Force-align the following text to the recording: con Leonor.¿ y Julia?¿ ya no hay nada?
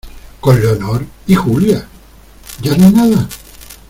con 0.39 0.59
Leonor.¿ 0.59 1.05
y 1.27 1.35
Julia?¿ 1.35 1.87
ya 2.63 2.75
no 2.75 2.87
hay 2.87 2.91
nada? 2.91 3.29